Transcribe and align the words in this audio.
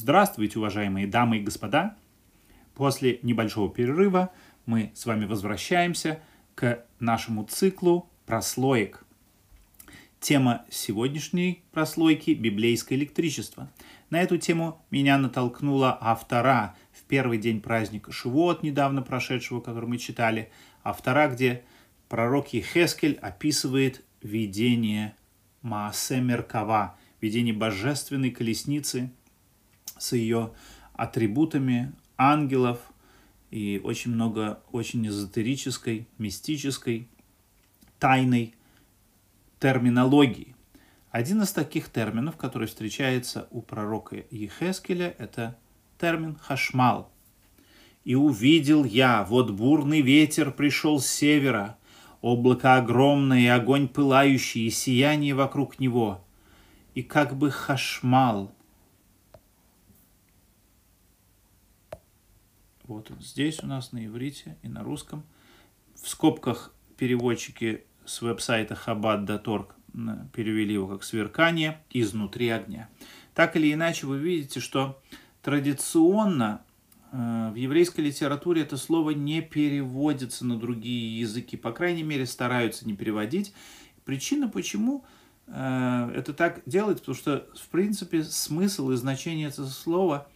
Здравствуйте, 0.00 0.60
уважаемые 0.60 1.08
дамы 1.08 1.38
и 1.38 1.42
господа! 1.42 1.96
После 2.76 3.18
небольшого 3.24 3.68
перерыва 3.68 4.30
мы 4.64 4.92
с 4.94 5.04
вами 5.06 5.24
возвращаемся 5.24 6.22
к 6.54 6.84
нашему 7.00 7.42
циклу 7.42 8.08
прослоек. 8.24 9.04
Тема 10.20 10.64
сегодняшней 10.70 11.64
прослойки– 11.72 12.30
библейское 12.40 12.96
электричество. 12.96 13.72
На 14.08 14.22
эту 14.22 14.38
тему 14.38 14.80
меня 14.92 15.18
натолкнула 15.18 15.98
автора 16.00 16.76
в 16.92 17.02
первый 17.02 17.38
день 17.38 17.60
праздника 17.60 18.12
Шивот, 18.12 18.62
недавно 18.62 19.02
прошедшего, 19.02 19.60
который 19.60 19.88
мы 19.88 19.98
читали, 19.98 20.52
автора, 20.84 21.26
где 21.26 21.64
пророк 22.08 22.52
Ехескель 22.52 23.18
описывает 23.20 24.04
видение 24.22 25.16
Маасе 25.62 26.20
Меркава, 26.20 26.96
видение 27.20 27.52
божественной 27.52 28.30
колесницы 28.30 29.10
с 29.98 30.12
ее 30.12 30.52
атрибутами 30.94 31.92
ангелов 32.16 32.80
и 33.50 33.80
очень 33.82 34.12
много 34.12 34.60
очень 34.72 35.06
эзотерической, 35.06 36.06
мистической, 36.18 37.08
тайной 37.98 38.54
терминологии. 39.60 40.54
Один 41.10 41.42
из 41.42 41.52
таких 41.52 41.88
терминов, 41.88 42.36
который 42.36 42.68
встречается 42.68 43.48
у 43.50 43.62
пророка 43.62 44.24
Ехескеля, 44.30 45.14
это 45.18 45.56
термин 45.98 46.36
«хашмал». 46.40 47.10
«И 48.04 48.14
увидел 48.14 48.84
я, 48.84 49.24
вот 49.24 49.50
бурный 49.50 50.00
ветер 50.00 50.50
пришел 50.50 51.00
с 51.00 51.06
севера, 51.06 51.76
облако 52.20 52.76
огромное 52.76 53.40
и 53.40 53.46
огонь 53.46 53.88
пылающий, 53.88 54.66
и 54.66 54.70
сияние 54.70 55.34
вокруг 55.34 55.78
него, 55.78 56.24
и 56.94 57.02
как 57.02 57.36
бы 57.36 57.50
хашмал. 57.50 58.52
Вот 62.88 63.12
здесь 63.20 63.62
у 63.62 63.66
нас 63.66 63.92
на 63.92 64.06
иврите 64.06 64.56
и 64.62 64.68
на 64.68 64.82
русском. 64.82 65.22
В 65.94 66.08
скобках 66.08 66.72
переводчики 66.96 67.84
с 68.06 68.22
веб-сайта 68.22 68.78
chabad.org 68.86 69.74
перевели 70.32 70.72
его 70.72 70.86
как 70.88 71.04
«сверкание 71.04 71.82
изнутри 71.90 72.48
огня». 72.48 72.88
Так 73.34 73.56
или 73.56 73.74
иначе, 73.74 74.06
вы 74.06 74.16
видите, 74.16 74.60
что 74.60 75.02
традиционно 75.42 76.62
э, 77.12 77.50
в 77.52 77.56
еврейской 77.56 78.00
литературе 78.00 78.62
это 78.62 78.78
слово 78.78 79.10
не 79.10 79.42
переводится 79.42 80.46
на 80.46 80.58
другие 80.58 81.20
языки, 81.20 81.58
по 81.58 81.72
крайней 81.72 82.04
мере, 82.04 82.24
стараются 82.24 82.86
не 82.86 82.96
переводить. 82.96 83.52
Причина, 84.06 84.48
почему 84.48 85.04
э, 85.46 86.12
это 86.16 86.32
так 86.32 86.62
делать, 86.64 87.00
потому 87.00 87.16
что, 87.16 87.46
в 87.54 87.68
принципе, 87.68 88.24
смысл 88.24 88.92
и 88.92 88.96
значение 88.96 89.48
этого 89.48 89.66
слова 89.66 90.26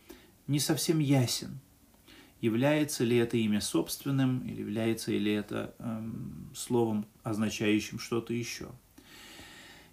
не 0.47 0.61
совсем 0.61 0.99
ясен. 0.99 1.59
Является 2.43 3.05
ли 3.05 3.17
это 3.17 3.37
имя 3.39 3.61
собственным, 3.61 4.41
или 4.41 4.61
является 4.61 5.13
ли 5.13 5.33
это 5.33 5.75
эм, 5.79 6.51
словом, 6.55 7.07
означающим 7.23 7.99
что-то 8.01 8.35
еще. 8.35 8.67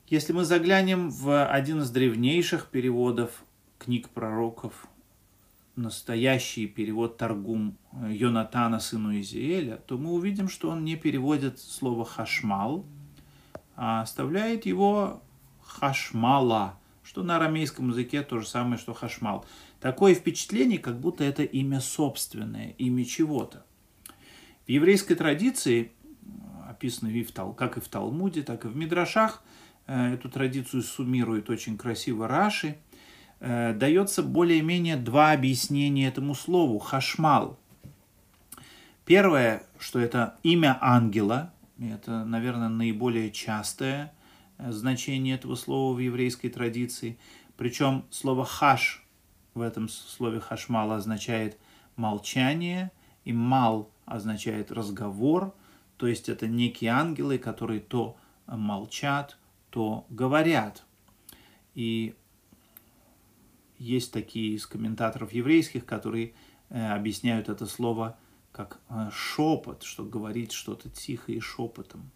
Если 0.07 0.33
мы 0.33 0.43
заглянем 0.43 1.11
в 1.11 1.45
один 1.45 1.83
из 1.83 1.91
древнейших 1.91 2.65
переводов 2.65 3.43
книг 3.77 4.09
пророков, 4.09 4.87
настоящий 5.75 6.65
перевод 6.65 7.17
Таргум 7.17 7.77
э, 7.91 8.13
Йонатана, 8.13 8.79
сыну 8.79 9.17
Изиэля, 9.19 9.77
то 9.77 9.99
мы 9.99 10.11
увидим, 10.11 10.49
что 10.49 10.71
он 10.71 10.83
не 10.83 10.95
переводит 10.95 11.59
слово 11.59 12.03
«хашмал», 12.03 12.83
а 13.75 14.01
оставляет 14.01 14.65
его 14.65 15.21
«хашмала», 15.61 16.79
что 17.03 17.21
на 17.21 17.35
арамейском 17.35 17.89
языке 17.89 18.23
то 18.23 18.39
же 18.39 18.47
самое, 18.47 18.79
что 18.79 18.95
«хашмал». 18.95 19.45
Такое 19.79 20.13
впечатление, 20.13 20.79
как 20.79 20.99
будто 20.99 21.23
это 21.23 21.43
имя 21.43 21.79
собственное, 21.79 22.71
имя 22.77 23.05
чего-то. 23.05 23.65
В 24.65 24.69
еврейской 24.69 25.15
традиции, 25.15 25.91
описано 26.67 27.11
как 27.53 27.77
и 27.77 27.81
в 27.81 27.87
Талмуде, 27.87 28.43
так 28.43 28.65
и 28.65 28.67
в 28.67 28.75
Мидрашах, 28.75 29.43
Э, 29.89 30.13
эту 30.13 30.29
традицию 30.29 30.83
суммирует 30.83 31.49
очень 31.49 31.75
красиво 31.75 32.27
Раши, 32.27 32.77
э, 33.39 33.73
дается 33.73 34.21
более-менее 34.21 34.97
два 34.97 35.31
объяснения 35.31 36.07
этому 36.07 36.35
слову– 36.35 36.77
хашмал. 36.79 37.57
Первое, 39.03 39.63
что 39.79 39.97
это 39.97 40.37
имя 40.43 40.77
ангела, 40.79 41.51
это, 41.79 42.23
наверное, 42.23 42.69
наиболее 42.69 43.31
частое 43.31 44.13
э, 44.59 44.71
значение 44.71 45.33
этого 45.33 45.55
слова 45.55 45.95
в 45.95 45.99
еврейской 45.99 46.49
традиции. 46.49 47.17
Причем 47.57 48.05
слово 48.11 48.45
«хаш» 48.45 49.03
в 49.53 49.61
этом 49.61 49.89
слове 49.89 50.39
«хашмал» 50.39 50.91
означает 50.91 51.57
молчание, 51.95 52.91
и 53.25 53.33
«мал» 53.33 53.89
означает 54.05 54.71
разговор, 54.71 55.53
то 55.97 56.07
есть 56.07 56.29
это 56.29 56.47
некие 56.47 56.91
ангелы, 56.91 57.37
которые 57.37 57.79
то 57.79 58.17
молчат, 58.47 59.37
то 59.69 60.05
говорят. 60.09 60.83
И 61.75 62.15
есть 63.77 64.11
такие 64.11 64.55
из 64.55 64.65
комментаторов 64.65 65.31
еврейских, 65.31 65.85
которые 65.85 66.33
э, 66.69 66.91
объясняют 66.91 67.49
это 67.49 67.65
слово 67.65 68.17
как 68.51 68.79
э, 68.89 69.09
шепот, 69.11 69.83
что 69.83 70.03
говорить 70.03 70.51
что-то 70.51 70.89
тихо 70.89 71.31
и 71.31 71.39
шепотом. 71.39 72.11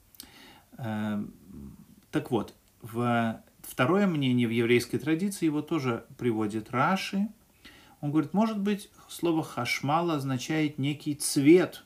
Э, 0.77 1.23
так 2.11 2.31
вот, 2.31 2.53
в 2.81 3.41
второе 3.63 4.05
мнение 4.07 4.47
в 4.47 4.51
еврейской 4.51 4.97
традиции 4.97 5.45
его 5.45 5.61
тоже 5.61 6.05
приводит 6.17 6.71
Раши. 6.71 7.27
Он 8.01 8.11
говорит, 8.11 8.33
может 8.33 8.59
быть, 8.59 8.89
слово 9.07 9.43
хашмал 9.43 10.11
означает 10.11 10.77
некий 10.77 11.15
цвет, 11.15 11.83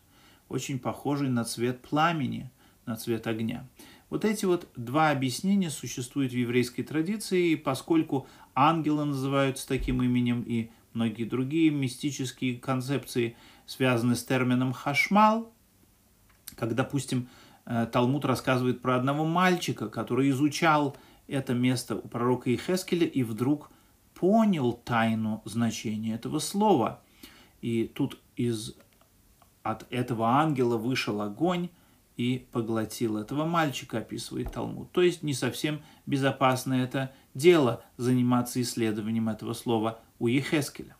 очень 0.50 0.80
похожий 0.80 1.30
на 1.30 1.46
цвет 1.46 1.82
пламени, 1.82 2.52
на 2.86 2.96
цвет 2.96 3.28
огня. 3.28 3.68
Вот 4.10 4.26
эти 4.26 4.46
вот 4.46 4.68
два 4.76 5.12
объяснения 5.12 5.70
существуют 5.70 6.32
в 6.32 6.36
еврейской 6.36 6.84
традиции, 6.84 7.52
и 7.52 7.56
поскольку 7.56 8.28
ангелы 8.56 9.06
называются 9.06 9.68
таким 9.68 10.02
именем 10.02 10.44
и 10.48 10.70
многие 10.94 11.26
другие 11.26 11.70
мистические 11.70 12.58
концепции 12.58 13.36
связаны 13.66 14.16
с 14.16 14.24
термином 14.24 14.74
хашмал, 14.74 15.52
как, 16.56 16.74
допустим, 16.74 17.28
э, 17.66 17.86
Талмуд 17.92 18.26
рассказывает 18.26 18.82
про 18.82 18.96
одного 18.96 19.26
мальчика, 19.26 19.90
который 19.90 20.30
изучал 20.30 20.96
это 21.28 21.54
место 21.54 21.96
у 21.96 22.08
пророка 22.08 22.54
Ихескеля 22.54 23.06
и 23.06 23.24
вдруг 23.24 23.70
понял 24.14 24.74
тайну 24.74 25.42
значения 25.46 26.16
этого 26.16 26.40
слова. 26.40 27.02
И 27.62 27.86
тут 27.88 28.20
из, 28.36 28.76
от 29.64 29.86
этого 29.92 30.28
ангела 30.28 30.78
вышел 30.78 31.22
огонь, 31.22 31.70
и 32.18 32.48
поглотил 32.52 33.18
этого 33.18 33.46
мальчика, 33.46 34.00
описывает 34.00 34.52
Талмуд. 34.52 34.92
То 34.92 35.04
есть 35.04 35.22
не 35.22 35.34
совсем 35.34 35.82
безопасно 36.08 36.74
это 36.74 37.14
дело 37.36 37.84
заниматься 37.96 38.60
исследованием 38.60 39.30
этого 39.30 39.54
слова 39.54 40.02
у 40.18 40.28
Ехескеля. 40.28 40.97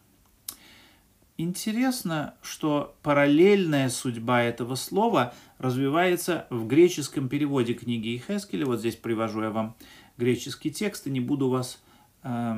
Интересно, 1.38 2.34
что 2.42 2.96
параллельная 3.04 3.90
судьба 3.90 4.42
этого 4.42 4.76
слова 4.76 5.34
развивается 5.60 6.48
в 6.50 6.66
греческом 6.66 7.30
переводе 7.30 7.74
книги 7.74 8.08
Ехескеля. 8.10 8.66
Вот 8.66 8.80
здесь 8.80 8.96
привожу 8.96 9.44
я 9.44 9.52
вам 9.52 9.76
греческий 10.18 10.72
текст 10.72 11.06
и 11.06 11.12
не 11.12 11.20
буду 11.20 11.50
вас 11.50 11.82
э, 12.24 12.56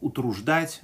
утруждать, 0.00 0.82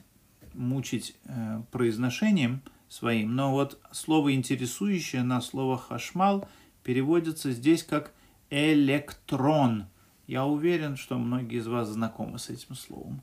мучить 0.53 1.17
э, 1.25 1.63
произношением– 1.71 2.63
своим. 2.95 3.35
Но 3.35 3.53
вот 3.53 3.79
слово 3.91 4.35
интересующее 4.35 5.23
на 5.23 5.41
слово 5.41 5.77
хашмал 5.77 6.49
переводится 6.83 7.53
здесь 7.53 7.83
как 7.83 8.13
электрон. 8.51 9.87
Я 10.27 10.47
уверен, 10.47 10.97
что 10.97 11.19
многие 11.19 11.59
из 11.59 11.67
вас 11.67 11.89
знакомы 11.89 12.39
с 12.39 12.49
этим 12.49 12.75
словом. 12.75 13.21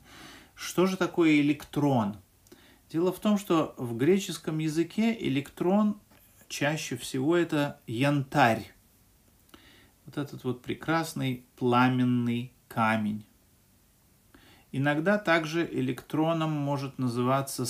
Что 0.55 0.85
же 0.85 0.97
такое 0.97 1.39
электрон? 1.39 2.17
Дело 2.91 3.13
в 3.13 3.19
том, 3.19 3.37
что 3.37 3.73
в 3.77 3.95
греческом 3.95 4.59
языке 4.59 5.15
электрон 5.17 5.97
чаще 6.49 6.97
всего 6.97 7.37
это 7.37 7.79
янтарь. 7.87 8.69
Вот 10.05 10.17
этот 10.17 10.43
вот 10.43 10.61
прекрасный 10.61 11.45
пламенный 11.55 12.51
камень. 12.67 13.23
Иногда 14.73 15.17
также 15.17 15.65
электроном 15.71 16.51
может 16.51 16.97
называться 16.97 17.65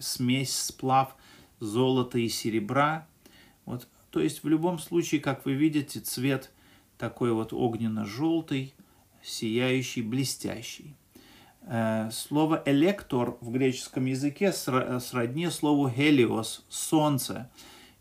смесь, 0.00 0.56
сплав 0.56 1.14
золота 1.60 2.18
и 2.18 2.28
серебра. 2.28 3.06
Вот, 3.64 3.86
то 4.10 4.18
есть 4.18 4.42
в 4.42 4.48
любом 4.48 4.80
случае, 4.80 5.20
как 5.20 5.44
вы 5.46 5.54
видите, 5.54 6.00
цвет 6.00 6.50
такой 6.96 7.32
вот 7.32 7.52
огненно-желтый, 7.52 8.74
сияющий, 9.22 10.02
блестящий. 10.02 10.96
Э, 11.70 12.10
слово 12.10 12.62
«электор» 12.64 13.36
в 13.42 13.50
греческом 13.50 14.06
языке 14.06 14.52
сродни 14.52 15.50
слову 15.50 15.90
«хелиос»– 15.90 16.64
«солнце». 16.70 17.50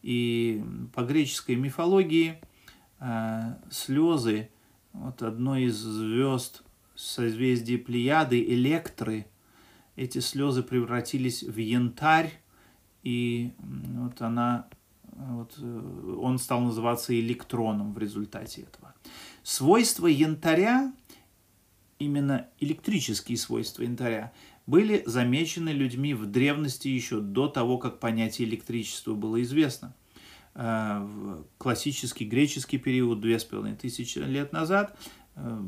И 0.02 0.64
по 0.96 1.02
греческой 1.02 1.58
мифологии 1.58 2.42
э, 3.02 3.56
слезы 3.70 4.50
вот 4.94 5.22
одной 5.22 5.64
из 5.64 5.76
звезд 5.76 6.64
созвездия 6.96 7.78
Плеяды, 7.78 8.42
Электры, 8.42 9.28
эти 9.98 10.20
слезы 10.20 10.64
превратились 10.64 11.44
в 11.44 11.58
янтарь, 11.58 12.32
и 13.04 13.52
вот 13.60 14.22
она, 14.22 14.68
вот, 15.12 15.56
э, 15.58 16.16
он 16.22 16.40
стал 16.40 16.62
называться 16.62 17.20
электроном 17.20 17.94
в 17.94 17.98
результате 17.98 18.62
этого. 18.62 18.94
Свойства 19.44 20.08
янтаря, 20.08 20.94
именно 22.00 22.48
электрические 22.60 23.38
свойства 23.38 23.84
янтаря, 23.84 24.34
были 24.66 25.02
замечены 25.06 25.70
людьми 25.70 26.14
в 26.14 26.26
древности 26.26 26.90
еще 26.90 27.22
до 27.22 27.48
того, 27.48 27.78
как 27.78 28.00
понятие 28.00 28.48
электричества 28.48 29.14
было 29.14 29.42
известно. 29.42 29.96
Э, 30.54 31.00
в 31.00 31.46
классический 31.58 32.26
греческий 32.26 32.78
период, 32.78 33.22
две 33.22 33.40
с 33.40 33.46
половиной 33.46 33.78
тысячи 33.78 34.20
лет 34.20 34.52
назад, 34.52 34.98
э, 35.36 35.60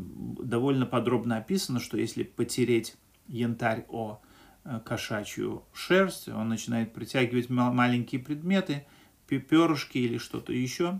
довольно 0.43 0.85
подробно 0.85 1.37
описано, 1.37 1.79
что 1.79 1.97
если 1.97 2.23
потереть 2.23 2.95
янтарь 3.27 3.85
о 3.87 4.19
э, 4.65 4.81
кошачью 4.83 5.63
шерсть, 5.73 6.27
он 6.27 6.49
начинает 6.49 6.91
притягивать 6.91 7.49
маленькие 7.49 8.19
предметы, 8.19 8.85
перышки 9.27 9.99
или 9.99 10.17
что-то 10.17 10.53
еще. 10.53 10.99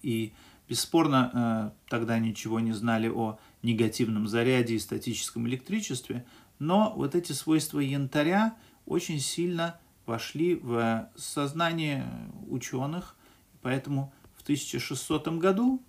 И 0.00 0.32
бесспорно 0.66 1.74
тогда 1.90 2.18
ничего 2.18 2.58
не 2.58 2.72
знали 2.72 3.08
о 3.08 3.38
негативном 3.62 4.28
заряде 4.28 4.74
и 4.74 4.78
статическом 4.78 5.46
электричестве, 5.48 6.26
но 6.58 6.92
вот 6.96 7.14
эти 7.14 7.32
свойства 7.32 7.80
янтаря 7.80 8.56
очень 8.86 9.20
сильно 9.20 9.78
вошли 10.06 10.54
в 10.54 11.10
сознание 11.16 12.06
ученых, 12.48 13.16
поэтому 13.60 14.12
в 14.36 14.42
1600 14.42 15.28
году 15.38 15.82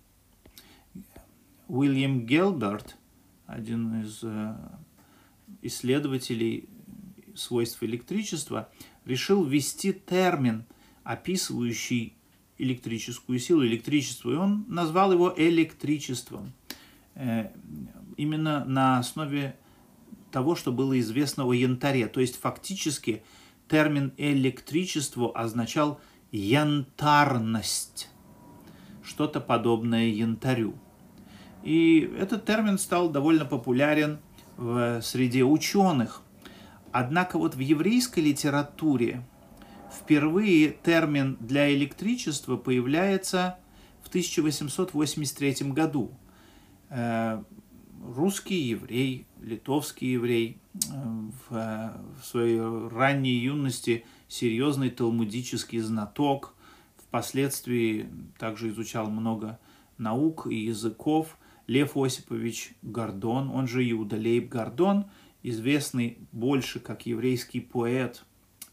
Уильям 1.68 2.26
Гелберт, 2.26 2.96
один 3.46 4.02
из 4.02 4.20
э, 4.22 4.54
исследователей 5.62 6.68
свойств 7.34 7.82
электричества, 7.82 8.68
решил 9.04 9.44
ввести 9.44 9.92
термин, 9.92 10.64
описывающий 11.04 12.16
электрическую 12.58 13.38
силу, 13.38 13.64
электричество, 13.64 14.30
и 14.30 14.34
он 14.34 14.64
назвал 14.68 15.12
его 15.12 15.32
электричеством. 15.36 16.52
Э, 17.22 17.50
именно 18.16 18.64
на 18.64 18.98
основе 18.98 19.54
того, 20.32 20.56
что 20.56 20.72
было 20.72 20.98
известно 21.00 21.44
о 21.44 21.52
янтаре. 21.52 22.06
То 22.06 22.20
есть 22.20 22.40
фактически 22.40 23.22
термин 23.68 24.14
электричество 24.16 25.30
означал 25.30 26.00
янтарность, 26.32 28.08
что-то 29.02 29.40
подобное 29.40 30.06
янтарю. 30.06 30.74
И 31.62 32.10
этот 32.18 32.46
термин 32.46 32.78
стал 32.78 33.10
довольно 33.10 33.44
популярен 33.44 34.20
в 34.56 35.02
среде 35.02 35.44
ученых. 35.44 36.22
Однако 36.90 37.38
вот 37.38 37.54
в 37.54 37.58
еврейской 37.58 38.20
литературе 38.20 39.26
впервые 39.92 40.70
термин 40.70 41.36
для 41.38 41.70
электричества 41.74 42.56
появляется 42.56 43.58
в 44.02 44.08
1883 44.08 45.70
году. 45.72 46.12
Э, 46.90 47.42
русский 48.02 48.56
еврей, 48.56 49.26
литовский 49.40 50.12
еврей, 50.12 50.58
э, 50.74 50.78
в, 51.48 52.00
в 52.20 52.24
своей 52.24 52.60
ранней 52.88 53.38
юности 53.38 54.04
серьезный 54.28 54.90
талмудический 54.90 55.78
знаток, 55.78 56.54
впоследствии 56.96 58.08
также 58.38 58.68
изучал 58.68 59.08
много 59.08 59.58
наук 59.98 60.46
и 60.48 60.56
языков, 60.56 61.38
Лев 61.68 61.96
Осипович 61.96 62.74
Гордон, 62.82 63.48
он 63.50 63.68
же 63.68 63.88
Иуда 63.88 64.16
Лейб 64.16 64.48
Гордон, 64.48 65.06
известный 65.44 66.18
больше 66.32 66.80
как 66.80 67.06
еврейский 67.06 67.60
поэт 67.60 68.24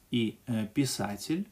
и 0.10 0.40
э, 0.48 0.66
писатель. 0.74 1.48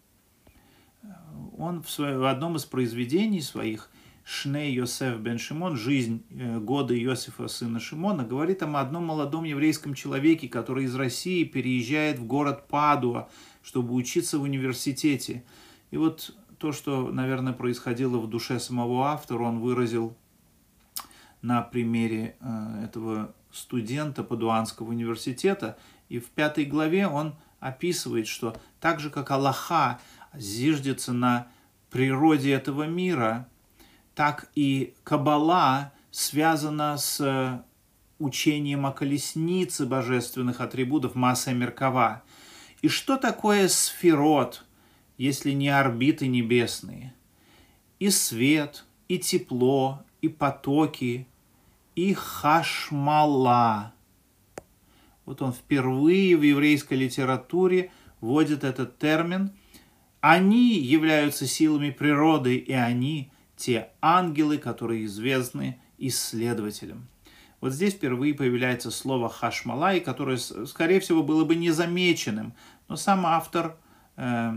Он 1.58 1.84
в, 1.84 1.90
своем, 1.92 2.20
в 2.20 2.26
одном 2.26 2.56
из 2.56 2.66
произведений 2.66 3.42
своих 3.42 3.92
Шней 4.28 4.74
Йосеф 4.74 5.20
бен 5.20 5.38
Шимон, 5.38 5.78
жизнь 5.78 6.26
э, 6.32 6.58
года 6.60 6.98
Иосифа 7.00 7.48
сына 7.48 7.80
Шимона, 7.80 8.24
говорит 8.24 8.64
о 8.64 8.80
одном 8.80 9.06
молодом 9.06 9.44
еврейском 9.44 9.94
человеке, 9.94 10.50
который 10.50 10.86
из 10.86 10.96
России 10.96 11.44
переезжает 11.44 12.18
в 12.18 12.26
город 12.26 12.68
Падуа, 12.68 13.30
чтобы 13.62 13.94
учиться 13.94 14.40
в 14.40 14.42
университете. 14.42 15.44
И 15.92 15.98
вот 15.98 16.36
то, 16.58 16.72
что, 16.72 17.12
наверное, 17.12 17.54
происходило 17.54 18.18
в 18.18 18.28
душе 18.28 18.60
самого 18.60 19.10
автора, 19.10 19.44
он 19.44 19.60
выразил 19.60 20.18
на 21.44 21.62
примере 21.62 22.36
э, 22.40 22.86
этого 22.86 23.32
студента 23.52 24.24
Падуанского 24.24 24.90
университета. 24.90 25.78
И 26.10 26.18
в 26.18 26.32
пятой 26.32 26.66
главе 26.66 27.08
он 27.08 27.36
описывает, 27.60 28.26
что 28.26 28.58
так 28.80 29.00
же, 29.00 29.12
как 29.12 29.30
Аллаха 29.30 30.00
зиждется 30.34 31.14
на 31.14 31.48
природе 31.92 32.54
этого 32.54 32.88
мира– 32.88 33.48
так 34.16 34.50
и 34.56 34.94
Кабала 35.04 35.92
связана 36.10 36.98
с 36.98 37.64
учением 38.18 38.86
о 38.86 38.92
колеснице 38.92 39.86
божественных 39.86 40.62
атрибутов 40.62 41.16
масса 41.16 41.54
Меркава. 41.54 42.24
И 42.82 42.88
что 42.88 43.18
такое 43.18 43.68
сферот, 43.68 44.64
если 45.18 45.52
не 45.52 45.70
орбиты 45.70 46.28
небесные? 46.28 47.14
И 48.00 48.10
свет, 48.10 48.86
и 49.08 49.20
тепло, 49.20 50.04
и 50.22 50.30
потоки, 50.30 51.28
и 51.96 52.14
хашмала. 52.14 53.94
Вот 55.26 55.42
он 55.42 55.52
впервые 55.52 56.38
в 56.38 56.42
еврейской 56.42 56.94
литературе 56.94 57.92
вводит 58.22 58.64
этот 58.64 58.98
термин. 58.98 59.52
Они 60.22 60.74
являются 60.80 61.48
силами 61.48 61.90
природы, 61.90 62.56
и 62.56 62.74
они 62.74 63.32
те 63.56 63.90
ангелы, 64.02 64.58
которые 64.58 65.06
известны 65.06 65.80
исследователям. 65.98 67.08
Вот 67.62 67.74
здесь 67.74 67.94
впервые 67.94 68.34
появляется 68.34 68.92
слово 68.92 69.30
хашмалай, 69.30 70.00
которое, 70.00 70.38
скорее 70.38 71.00
всего, 71.00 71.24
было 71.24 71.46
бы 71.46 71.56
незамеченным, 71.56 72.54
но 72.88 72.96
сам 72.96 73.26
автор 73.26 73.78
э, 74.18 74.54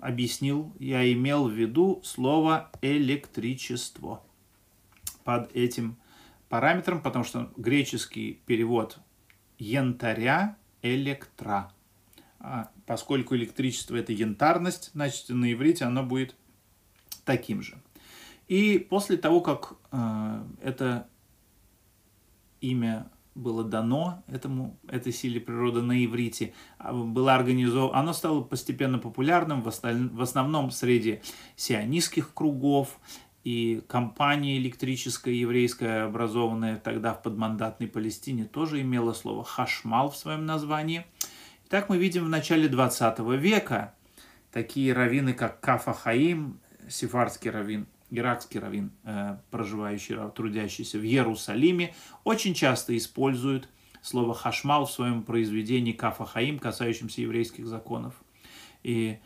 объяснил, 0.00 0.72
я 0.78 1.10
имел 1.12 1.48
в 1.48 1.52
виду 1.52 2.00
слово 2.04 2.70
электричество 2.82 4.22
под 5.24 5.50
этим 5.56 5.96
параметром, 6.48 7.00
потому 7.00 7.24
что 7.24 7.50
греческий 7.56 8.40
перевод 8.46 8.98
янтаря 9.58 10.56
электра. 10.82 11.72
А 12.38 12.70
поскольку 12.86 13.34
электричество 13.34 13.96
это 13.96 14.12
янтарность, 14.12 14.90
значит 14.92 15.30
на 15.30 15.52
иврите 15.52 15.86
оно 15.86 16.02
будет 16.02 16.36
таким 17.24 17.62
же. 17.62 17.78
И 18.48 18.78
после 18.78 19.16
того, 19.16 19.40
как 19.40 19.74
э, 19.90 20.44
это 20.62 21.08
имя 22.60 23.10
было 23.34 23.64
дано 23.64 24.22
этому, 24.28 24.78
этой 24.88 25.12
силе 25.12 25.40
природы 25.40 25.82
на 25.82 26.04
иврите, 26.04 26.54
а, 26.78 26.92
было 26.92 27.34
организовано, 27.34 27.98
оно 27.98 28.12
стало 28.12 28.42
постепенно 28.42 28.98
популярным 28.98 29.62
в, 29.62 29.68
осталь, 29.68 30.08
в 30.08 30.22
основном 30.22 30.70
среди 30.70 31.20
сионистских 31.56 32.32
кругов, 32.32 33.00
и 33.42 33.82
компания 33.88 34.56
электрическая 34.56 35.34
еврейская, 35.34 36.04
образованная 36.04 36.76
тогда 36.76 37.12
в 37.12 37.22
подмандатной 37.22 37.88
Палестине, 37.88 38.44
тоже 38.44 38.80
имела 38.80 39.12
слово 39.12 39.44
«хашмал» 39.44 40.10
в 40.10 40.16
своем 40.16 40.46
названии. 40.46 41.04
Итак, 41.66 41.90
мы 41.90 41.98
видим 41.98 42.24
в 42.24 42.30
начале 42.30 42.68
20 42.68 43.18
века 43.38 43.94
такие 44.50 44.94
раввины, 44.94 45.34
как 45.34 45.60
Кафа 45.60 45.92
Хаим, 45.92 46.58
сефардский 46.88 47.50
раввин, 47.50 47.86
иракский 48.18 48.60
раввин, 48.60 48.92
э, 49.04 49.38
проживающий, 49.50 50.16
трудящийся 50.34 50.98
в 50.98 51.04
Иерусалиме, 51.04 51.94
очень 52.24 52.54
часто 52.54 52.96
использует 52.96 53.68
слово 54.02 54.34
«хашмал» 54.34 54.86
в 54.86 54.92
своем 54.92 55.22
произведении 55.22 55.92
«Кафа 55.92 56.24
Хаим», 56.24 56.58
касающемся 56.58 57.22
еврейских 57.22 57.66
законов. 57.66 58.14
И 58.82 59.18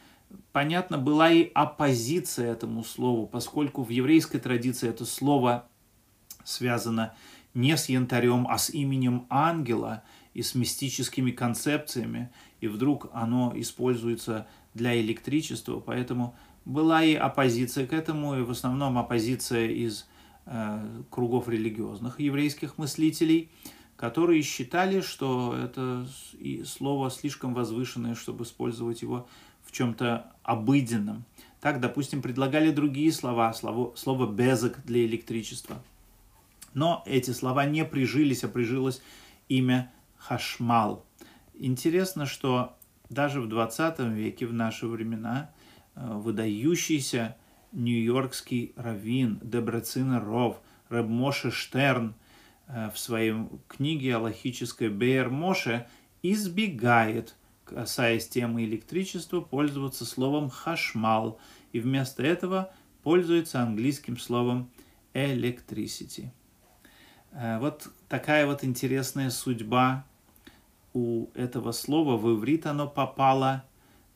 понятно, 0.53 0.99
была 0.99 1.31
и 1.31 1.51
оппозиция 1.55 2.53
этому 2.53 2.85
слову, 2.85 3.27
поскольку 3.27 3.83
в 3.83 3.91
еврейской 3.91 4.39
традиции 4.39 4.89
это 4.89 5.05
слово 5.05 5.69
связано 6.45 7.15
не 7.55 7.77
с 7.77 7.89
янтарем, 7.89 8.47
а 8.49 8.57
с 8.57 8.71
именем 8.71 9.27
ангела 9.31 10.05
и 10.33 10.43
с 10.43 10.55
мистическими 10.55 11.33
концепциями, 11.33 12.31
и 12.61 12.69
вдруг 12.69 13.11
оно 13.13 13.53
используется 13.57 14.47
для 14.75 14.99
электричества, 15.01 15.81
поэтому 15.81 16.37
была 16.69 17.03
и 17.03 17.15
оппозиция 17.15 17.87
к 17.87 17.95
этому, 17.95 18.39
и 18.39 18.43
в 18.43 18.51
основном 18.51 18.99
оппозиция 18.99 19.69
из 19.69 20.07
э, 20.45 21.03
кругов 21.11 21.49
религиозных 21.49 22.21
еврейских 22.21 22.77
мыслителей, 22.77 23.51
которые 23.97 24.43
считали, 24.43 25.01
что 25.01 25.57
это 25.57 26.07
слово 26.67 27.11
слишком 27.11 27.55
возвышенное, 27.55 28.15
чтобы 28.15 28.45
использовать 28.45 29.01
его 29.01 29.27
в 29.65 29.73
чем-то 29.73 30.31
обыденном. 30.43 31.25
Так, 31.61 31.81
допустим, 31.81 32.21
предлагали 32.21 32.71
другие 32.71 33.13
слова, 33.13 33.53
слово, 33.55 33.97
слово 33.97 34.31
«безок» 34.31 34.85
для 34.85 35.05
электричества. 35.07 35.83
Но 36.75 37.03
эти 37.07 37.31
слова 37.31 37.65
не 37.65 37.85
прижились, 37.87 38.45
а 38.45 38.49
прижилось 38.49 39.01
имя 39.49 39.91
«хашмал». 40.19 41.05
Интересно, 41.55 42.27
что 42.27 42.77
даже 43.09 43.41
в 43.41 43.49
20 43.49 44.01
веке, 44.01 44.47
в 44.47 44.53
наши 44.53 44.87
времена, 44.87 45.51
выдающийся 45.99 47.37
нью-йоркский 47.73 48.73
раввин 48.77 49.41
Дебрецина 49.43 50.21
Ров, 50.21 50.61
Рэб 50.89 51.07
Моше 51.07 51.51
Штерн 51.51 52.15
э, 52.67 52.91
в 52.93 52.99
своей 52.99 53.35
книге 53.67 54.17
«Аллахическая 54.17 54.91
Бейер 54.91 55.31
Моше» 55.31 55.87
избегает, 56.23 57.37
касаясь 57.65 58.29
темы 58.29 58.65
электричества, 58.65 59.41
пользоваться 59.41 60.05
словом 60.05 60.49
«хашмал» 60.49 61.39
и 61.73 61.81
вместо 61.81 62.23
этого 62.23 62.73
пользуется 63.03 63.61
английским 63.61 64.19
словом 64.19 64.71
«electricity». 65.13 66.31
Э, 67.33 67.59
вот 67.59 67.89
такая 68.09 68.47
вот 68.47 68.65
интересная 68.65 69.31
судьба 69.31 70.07
у 70.95 71.27
этого 71.35 71.73
слова. 71.73 72.17
В 72.17 72.35
иврит 72.35 72.67
оно 72.67 72.89
попало 72.89 73.65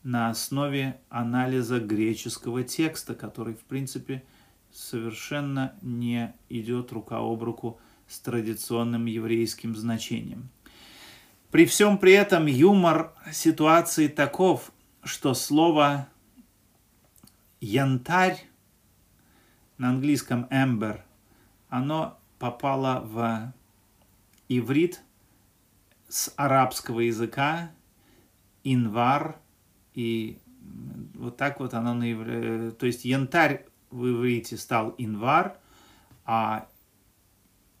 на 0.03 0.29
основе 0.29 0.99
анализа 1.09 1.79
греческого 1.79 2.63
текста, 2.63 3.15
который, 3.15 3.55
в 3.55 3.61
принципе, 3.61 4.23
совершенно 4.71 5.75
не 5.81 6.33
идет 6.49 6.91
рука 6.91 7.17
об 7.19 7.43
руку 7.43 7.79
с 8.07 8.19
традиционным 8.19 9.05
еврейским 9.05 9.75
значением. 9.75 10.49
При 11.51 11.65
всем 11.65 11.97
при 11.97 12.13
этом 12.13 12.47
юмор 12.47 13.13
ситуации 13.31 14.07
таков, 14.07 14.71
что 15.03 15.33
слово 15.33 16.07
янтарь 17.61 18.43
на 19.77 19.89
английском 19.89 20.47
amber, 20.51 21.01
оно 21.69 22.19
попало 22.39 23.01
в 23.05 23.53
иврит 24.49 25.01
с 26.09 26.33
арабского 26.35 27.01
языка, 27.01 27.71
инвар, 28.63 29.37
и 29.93 30.39
вот 31.13 31.37
так 31.37 31.59
вот 31.59 31.73
оно 31.73 31.93
на 31.93 32.11
ивре... 32.11 32.71
То 32.71 32.85
есть 32.85 33.05
янтарь 33.05 33.65
в 33.91 34.07
иврите 34.09 34.57
стал 34.57 34.95
инвар, 34.97 35.57
а 36.25 36.67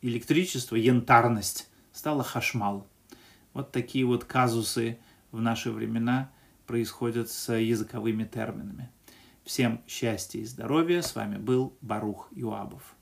электричество, 0.01 0.75
янтарность, 0.75 1.69
стало 1.91 2.23
хашмал. 2.23 2.87
Вот 3.53 3.71
такие 3.71 4.05
вот 4.05 4.25
казусы 4.25 4.99
в 5.31 5.41
наши 5.41 5.71
времена 5.71 6.31
происходят 6.67 7.29
с 7.29 7.53
языковыми 7.53 8.23
терминами. 8.23 8.89
Всем 9.43 9.81
счастья 9.87 10.39
и 10.39 10.45
здоровья. 10.45 11.01
С 11.01 11.15
вами 11.15 11.37
был 11.37 11.75
Барух 11.81 12.29
Юабов. 12.31 12.95